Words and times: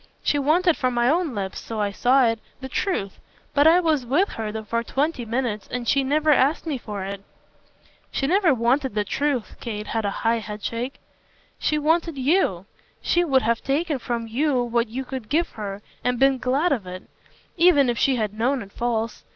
She 0.23 0.39
wanted 0.39 0.77
from 0.77 0.95
my 0.95 1.07
own 1.07 1.35
lips 1.35 1.59
so 1.59 1.79
I 1.79 1.91
saw 1.91 2.25
it 2.25 2.39
the 2.59 2.67
truth. 2.67 3.19
But 3.53 3.67
I 3.67 3.79
was 3.79 4.03
with 4.03 4.29
her 4.29 4.51
for 4.63 4.81
twenty 4.81 5.25
minutes, 5.25 5.67
and 5.69 5.87
she 5.87 6.03
never 6.03 6.31
asked 6.31 6.65
me 6.65 6.79
for 6.79 7.03
it." 7.05 7.21
"She 8.11 8.25
never 8.25 8.51
wanted 8.51 8.95
the 8.95 9.03
truth" 9.03 9.55
Kate 9.59 9.85
had 9.85 10.03
a 10.03 10.09
high 10.25 10.39
headshake. 10.39 10.95
"She 11.59 11.77
wanted 11.77 12.17
YOU. 12.17 12.65
She 12.99 13.23
would 13.23 13.43
have 13.43 13.61
taken 13.61 13.99
from 13.99 14.25
you 14.25 14.63
what 14.63 14.87
you 14.87 15.05
could 15.05 15.29
give 15.29 15.49
her 15.49 15.83
and 16.03 16.17
been 16.17 16.39
glad 16.39 16.71
of 16.71 16.87
it, 16.87 17.03
even 17.55 17.87
if 17.87 17.99
she 17.99 18.15
had 18.15 18.33
known 18.33 18.63
it 18.63 18.71
false. 18.71 19.23